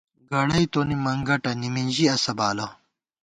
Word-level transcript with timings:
گَڑئی 0.31 0.65
تونی 0.71 0.95
منگٹہ، 1.05 1.51
نِمِنژی 1.61 2.05
اسہ 2.13 2.33
بالہ 2.37 2.67